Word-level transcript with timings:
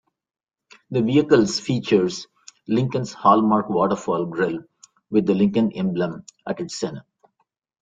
The 0.89 1.03
vehicles 1.03 1.59
features 1.59 2.25
Lincoln's 2.67 3.13
hallmark 3.13 3.69
waterfall 3.69 4.25
grille 4.25 4.63
with 5.11 5.27
the 5.27 5.35
Lincoln 5.35 5.71
emblem 5.73 6.25
at 6.47 6.59
its 6.59 6.79
center. 6.79 7.05